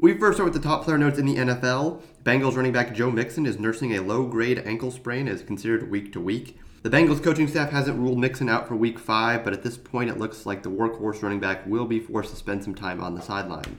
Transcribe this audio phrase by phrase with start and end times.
[0.00, 2.02] We first start with the top player notes in the NFL.
[2.22, 6.12] Bengals running back Joe Mixon is nursing a low-grade ankle sprain and is considered week
[6.12, 6.56] to week.
[6.84, 10.08] The Bengals coaching staff hasn't ruled Mixon out for week five, but at this point
[10.08, 13.16] it looks like the workhorse running back will be forced to spend some time on
[13.16, 13.76] the sideline.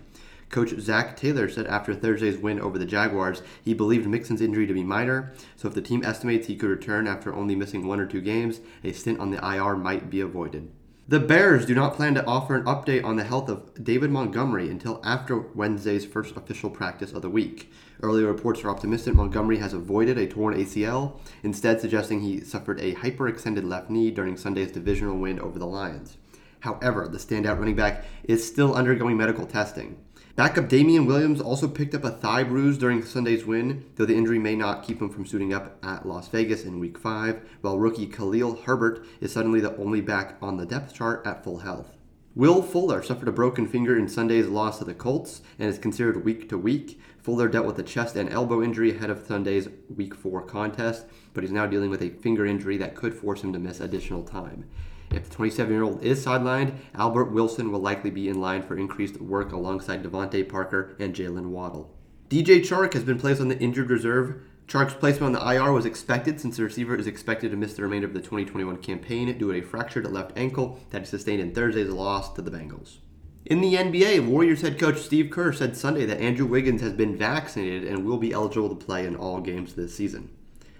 [0.49, 4.73] Coach Zac Taylor said after Thursday's win over the Jaguars, he believed Mixon's injury to
[4.73, 8.05] be minor, so if the team estimates he could return after only missing one or
[8.05, 10.69] two games, a stint on the IR might be avoided.
[11.09, 14.69] The Bears do not plan to offer an update on the health of David Montgomery
[14.69, 17.71] until after Wednesday's first official practice of the week.
[18.03, 22.93] Earlier reports are optimistic Montgomery has avoided a torn ACL, instead suggesting he suffered a
[22.93, 26.17] hyperextended left knee during Sunday's divisional win over the Lions.
[26.59, 29.97] However, the standout running back is still undergoing medical testing.
[30.35, 34.39] Backup Damien Williams also picked up a thigh bruise during Sunday's win, though the injury
[34.39, 38.07] may not keep him from suiting up at Las Vegas in Week 5, while rookie
[38.07, 41.97] Khalil Herbert is suddenly the only back on the depth chart at full health.
[42.35, 46.23] Will Fuller suffered a broken finger in Sunday's loss to the Colts and is considered
[46.23, 47.01] week to week.
[47.17, 51.43] Fuller dealt with a chest and elbow injury ahead of Sunday's Week 4 contest, but
[51.43, 54.69] he's now dealing with a finger injury that could force him to miss additional time.
[55.11, 58.77] If the 27 year old is sidelined, Albert Wilson will likely be in line for
[58.77, 61.95] increased work alongside DeVante Parker and Jaylen Waddle.
[62.29, 64.43] DJ Chark has been placed on the injured reserve.
[64.67, 67.81] Chark's placement on the IR was expected since the receiver is expected to miss the
[67.81, 71.55] remainder of the 2021 campaign due to a fractured left ankle that he sustained in
[71.55, 72.97] Thursday's loss to the Bengals.
[73.45, 77.17] In the NBA, Warriors head coach Steve Kerr said Sunday that Andrew Wiggins has been
[77.17, 80.29] vaccinated and will be eligible to play in all games this season.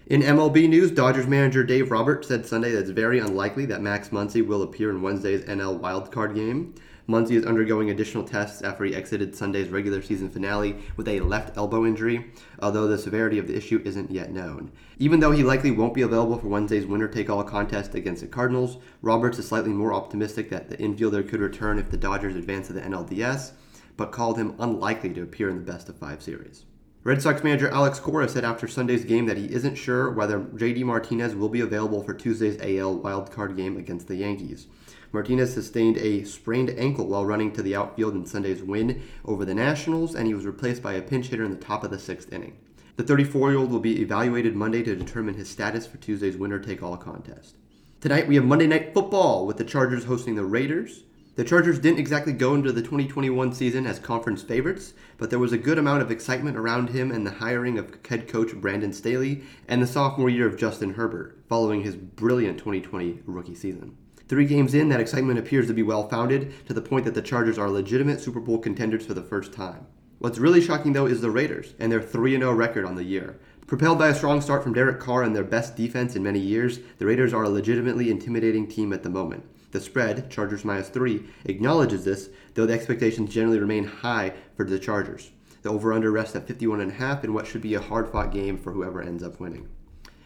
[0.09, 4.09] In MLB news, Dodgers manager Dave Roberts said Sunday that it's very unlikely that Max
[4.09, 6.73] Muncy will appear in Wednesday's NL wildcard game.
[7.07, 11.55] Muncy is undergoing additional tests after he exited Sunday's regular season finale with a left
[11.57, 14.71] elbow injury, although the severity of the issue isn't yet known.
[14.97, 18.27] Even though he likely won't be available for Wednesday's winner take all contest against the
[18.27, 22.65] Cardinals, Roberts is slightly more optimistic that the infielder could return if the Dodgers advance
[22.65, 23.51] to the NLDS,
[23.95, 26.65] but called him unlikely to appear in the best of five series.
[27.09, 30.83] Red Sox manager Alex Cora said after Sunday's game that he isn't sure whether JD
[30.83, 34.67] Martinez will be available for Tuesday's AL wildcard game against the Yankees.
[35.11, 39.55] Martinez sustained a sprained ankle while running to the outfield in Sunday's win over the
[39.55, 42.31] Nationals, and he was replaced by a pinch hitter in the top of the sixth
[42.31, 42.59] inning.
[42.95, 46.59] The 34 year old will be evaluated Monday to determine his status for Tuesday's winner
[46.59, 47.55] take all contest.
[48.01, 51.05] Tonight we have Monday Night Football with the Chargers hosting the Raiders.
[51.39, 55.53] The Chargers didn't exactly go into the 2021 season as conference favorites, but there was
[55.53, 59.43] a good amount of excitement around him and the hiring of head coach Brandon Staley
[59.65, 63.95] and the sophomore year of Justin Herbert, following his brilliant 2020 rookie season.
[64.27, 67.21] Three games in, that excitement appears to be well founded, to the point that the
[67.21, 69.87] Chargers are legitimate Super Bowl contenders for the first time.
[70.17, 73.39] What's really shocking, though, is the Raiders and their 3 0 record on the year.
[73.65, 76.81] Propelled by a strong start from Derek Carr and their best defense in many years,
[76.97, 79.45] the Raiders are a legitimately intimidating team at the moment.
[79.71, 84.79] The spread, Chargers minus three, acknowledges this, though the expectations generally remain high for the
[84.79, 85.31] Chargers.
[85.61, 89.23] The over-under rests at 51.5 in what should be a hard-fought game for whoever ends
[89.23, 89.67] up winning.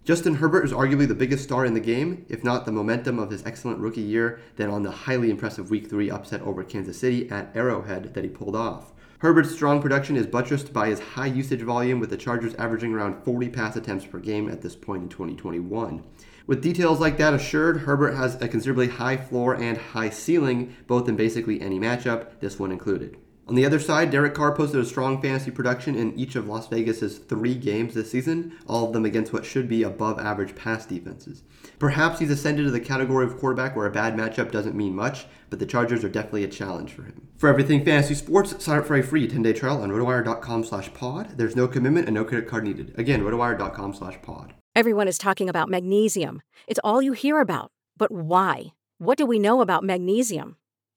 [0.06, 3.31] Justin Herbert is arguably the biggest star in the game, if not the momentum of
[3.31, 7.30] his excellent rookie year, than on the highly impressive Week 3 upset over Kansas City
[7.30, 8.92] at Arrowhead that he pulled off.
[9.24, 13.24] Herbert's strong production is buttressed by his high usage volume, with the Chargers averaging around
[13.24, 16.04] 40 pass attempts per game at this point in 2021.
[16.46, 21.08] With details like that assured, Herbert has a considerably high floor and high ceiling, both
[21.08, 23.16] in basically any matchup, this one included.
[23.45, 26.68] On the other side, Derek Carr posted a strong fantasy production in each of Las
[26.69, 30.86] Vegas's three games this season, all of them against what should be above average pass
[30.86, 31.44] defenses.
[31.78, 35.25] Perhaps he's ascended to the category of quarterback where a bad matchup doesn't mean much,
[35.50, 37.28] but the Chargers are definitely a challenge for him.
[37.38, 41.38] For everything fantasy sports, sign up for a free 10-day trial on rotowire.com slash pod.
[41.38, 42.94] There's no commitment and no credit card needed.
[42.98, 44.54] Again, rotowire.com slash pod.
[44.74, 46.42] Everyone is talking about magnesium.
[46.66, 47.72] It's all you hear about.
[47.98, 48.74] But why?
[49.00, 50.56] What do we know about magnesium?